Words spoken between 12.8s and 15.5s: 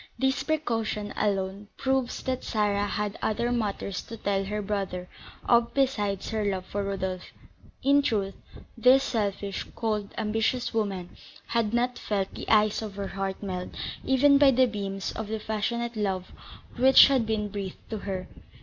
of her heart melt even by the beams of the